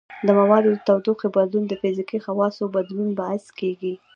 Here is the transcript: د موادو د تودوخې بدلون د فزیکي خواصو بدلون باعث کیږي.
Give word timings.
د 0.25 0.27
موادو 0.39 0.69
د 0.73 0.77
تودوخې 0.87 1.27
بدلون 1.35 1.63
د 1.67 1.73
فزیکي 1.81 2.17
خواصو 2.25 2.63
بدلون 2.75 3.09
باعث 3.19 3.45
کیږي. 3.59 3.93